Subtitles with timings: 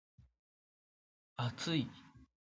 [1.37, 1.87] 厚い